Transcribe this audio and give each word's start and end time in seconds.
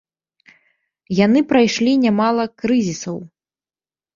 Яны 1.25 1.39
прайшлі 1.53 1.91
нямала 2.07 2.43
крызісаў. 2.63 3.17